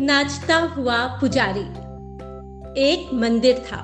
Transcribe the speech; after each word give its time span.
नाचता 0.00 0.56
हुआ 0.56 1.06
पुजारी। 1.06 1.60
एक 2.80 3.14
मंदिर 3.14 3.58
था 3.58 3.78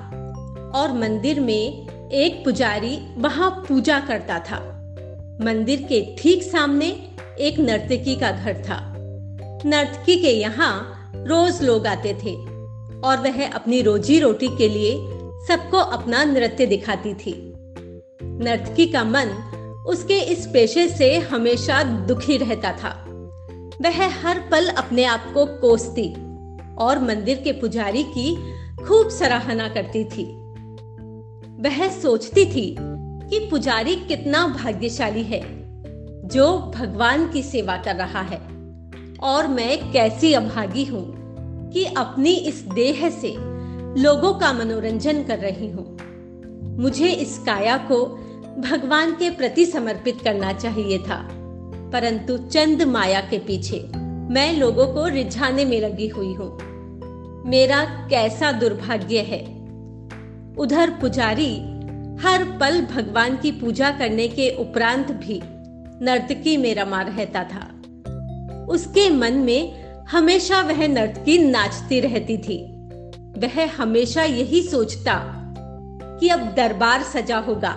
और 0.75 0.93
मंदिर 0.93 1.41
में 1.41 1.89
एक 2.11 2.45
पुजारी 2.45 3.15
वहाँ 3.17 3.51
पूजा 3.69 4.01
करता 4.01 4.39
था। 4.39 4.59
मंदिर 5.45 5.83
के 5.83 6.17
ठीक 6.19 6.43
सामने 6.43 6.87
एक 7.41 7.59
नर्तकी 7.59 8.17
का 8.17 8.31
घर 8.31 8.55
था। 8.55 8.95
नर्तकी 9.65 10.17
के 10.17 10.31
यहाँ 10.31 10.97
रोज 11.15 11.63
लोग 11.63 11.87
आते 11.87 12.15
थे 12.15 12.35
और 13.01 13.19
वह 13.19 13.51
अपनी 13.53 13.83
रोजी 13.83 14.21
रोटी 14.21 14.49
के 14.49 14.69
लिए 14.69 14.95
सबको 15.49 15.77
अपना 15.77 16.25
नृत्य 16.25 16.67
दिखाती 16.67 17.15
थी। 17.15 17.53
नर्तकी 18.23 18.87
का 18.87 19.05
मन 19.05 19.29
उसके 19.89 20.21
इस 20.21 20.47
पेशे 20.47 20.89
से 20.89 21.19
हमेशा 21.19 21.83
दुखी 21.83 22.37
रहता 22.37 22.73
था। 22.73 23.12
वह 23.81 24.09
हर 24.21 24.39
पल 24.39 24.69
अपने 24.69 25.05
आप 25.05 25.31
को 25.35 25.47
कोसती 25.47 26.15
और 26.75 26.99
मंदिर 26.99 27.37
के 27.37 27.53
पुजारी 27.53 28.03
की 28.03 28.37
खूब 28.85 29.09
सराहना 29.09 29.69
करती 29.69 30.05
थी। 30.05 30.25
वह 31.63 31.89
सोचती 31.89 32.45
थी 32.45 32.77
कि 33.31 33.49
पुजारी 33.51 33.97
कितना 33.97 34.47
भाग्यशाली 34.47 35.23
है, 35.23 35.41
जो 36.29 36.73
भगवान 36.77 37.29
की 37.29 37.43
सेवा 37.43 37.77
कर 37.77 37.97
रहा 37.97 38.21
है। 38.21 38.41
और 39.23 39.49
मैं 39.49 39.93
कैसी 39.93 40.33
अभागी 40.33 40.85
हूँ 40.85 41.05
कि 41.71 41.85
अपनी 41.85 42.31
इस 42.31 42.61
देह 42.61 43.11
से 43.11 43.35
लोगों 44.03 44.35
का 44.35 44.53
मनोरंजन 44.53 45.23
कर 45.23 45.39
रही 45.39 45.71
हूँ। 45.71 45.99
मुझे 46.79 47.09
इस 47.09 47.39
काया 47.39 47.77
को 47.77 48.05
भगवान 48.59 49.13
के 49.13 49.31
प्रति 49.31 49.67
समर्पित 49.67 50.21
करना 50.21 50.53
चाहिए 50.53 50.99
था। 50.99 51.42
परंतु 51.93 52.37
चंद 52.39 52.83
माया 52.83 53.21
के 53.21 53.39
पीछे 53.39 53.79
मैं 54.33 54.53
लोगों 54.59 54.87
को 54.87 55.07
रिझाने 55.07 55.65
में 55.65 55.81
लगी 55.81 56.09
हुई 56.09 56.33
हूँ। 56.35 56.51
मेरा 57.47 57.85
कैसा 58.11 58.53
दुर्भाग्य 58.53 59.19
है। 59.19 59.41
उधर 60.59 60.91
पुजारी 60.91 61.55
हर 62.23 62.45
पल 62.61 62.81
भगवान 62.81 63.37
की 63.37 63.53
पूजा 63.53 63.91
करने 63.91 64.29
के 64.29 64.49
उपरांत 64.57 65.13
भी 65.13 65.41
नर्तकी 66.05 66.57
में 66.57 66.75
रमा 66.75 67.03
रहता 67.03 67.45
था। 67.45 67.83
उसके 68.69 69.09
मन 69.11 69.33
में 69.33 69.83
हमेशा 70.11 70.61
वह 70.63 70.87
नर्तकी 70.89 71.39
नाचती 71.39 72.01
रहती 72.01 72.37
थी। 72.39 72.59
वह 73.39 73.71
हमेशा 73.77 74.23
यही 74.23 74.63
सोचता 74.63 75.15
कि 76.21 76.29
अब 76.29 76.41
दरबार 76.57 77.03
सजा 77.03 77.39
होगा, 77.39 77.71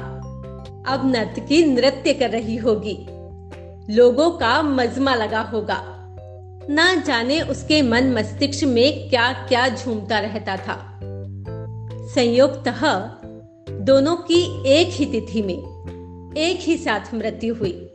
अब 0.88 1.02
नर्तकी 1.06 1.64
नृत्य 1.66 2.14
कर 2.14 2.30
रही 2.30 2.56
होगी। 2.56 2.98
लोगों 3.90 4.32
का 4.32 4.62
मजमा 4.62 5.16
लगा 5.16 5.42
होगा। 5.42 5.82
ना 6.70 6.96
जाने 6.96 7.42
उसके 7.42 7.82
मन 7.82 8.14
मस्तिष्क 8.14 8.68
में 8.68 9.10
क्या 9.10 9.34
क्या 9.34 9.70
झूमता 9.70 10.20
रहता 10.20 10.58
था। 10.58 11.00
संयोगतः 12.16 13.00
दोनों 13.76 14.16
की 14.16 14.68
एक 14.68 14.88
ही 14.92 15.06
तिथि 15.06 15.42
में 15.42 15.58
एक 16.38 16.60
ही 16.62 16.78
साथ 16.78 17.14
मृत्यु 17.14 17.56
हुई। 17.56 17.90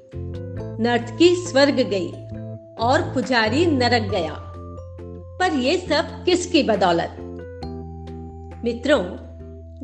नर्तकी 0.81 1.35
स्वर्ग 1.35 1.75
गई 1.75 2.09
और 2.81 3.03
पुजारी 3.03 3.67
नरक 3.67 4.03
गया। 4.03 4.37
पर 5.39 5.53
ये 5.53 5.77
सब 5.77 6.25
किसकी 6.25 6.63
बदौलत? 6.63 7.17
मित्रों, 8.65 9.05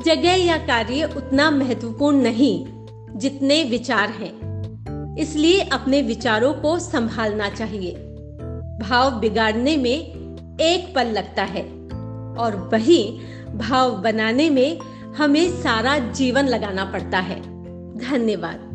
जगह 0.05 0.35
या 0.45 0.57
कार्य 0.57 1.03
उतना 1.17 1.51
महत्वपूर्ण 1.51 2.17
नहीं 2.17 2.65
जितने 3.19 3.63
विचार 3.63 4.09
हैं। 4.09 4.46
इसलिए 5.19 5.61
अपने 5.61 6.01
विचारों 6.01 6.53
को 6.53 6.79
संभालना 6.79 7.49
चाहिए। 7.49 7.91
भाव 8.81 9.19
बिगाड़ने 9.19 9.77
में 9.77 9.97
एक 10.61 10.95
पल 10.95 11.07
लगता 11.07 11.43
है 11.43 11.63
और 12.37 12.69
वही 12.73 13.19
भाव 13.55 14.01
बनाने 14.01 14.49
में 14.49 14.79
हमें 15.17 15.49
सारा 15.51 15.97
जीवन 15.97 16.47
लगाना 16.47 16.85
पड़ता 16.85 17.19
है। 17.19 17.41
धन्यवाद। 17.97 18.66